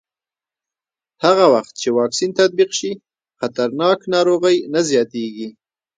[1.25, 2.91] هغه وخت چې واکسین تطبیق شي،
[3.39, 5.47] خطرناک ناروغۍ نه زیاتېږي.